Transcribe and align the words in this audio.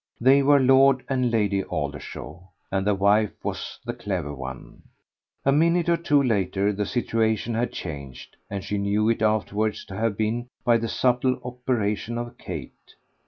They 0.19 0.41
were 0.41 0.59
Lord 0.59 1.03
and 1.07 1.29
Lady 1.29 1.63
Aldershaw, 1.63 2.39
and 2.71 2.87
the 2.87 2.95
wife 2.95 3.33
was 3.43 3.77
the 3.85 3.93
clever 3.93 4.33
one. 4.33 4.81
A 5.45 5.51
minute 5.51 5.89
or 5.89 5.95
two 5.95 6.23
later 6.23 6.73
the 6.73 6.87
situation 6.87 7.53
had 7.53 7.71
changed, 7.71 8.35
and 8.49 8.63
she 8.63 8.79
knew 8.79 9.09
it 9.09 9.21
afterwards 9.21 9.85
to 9.85 9.95
have 9.95 10.17
been 10.17 10.47
by 10.65 10.77
the 10.77 10.87
subtle 10.89 11.39
operation 11.45 12.17
of 12.17 12.35
Kate. 12.39 12.95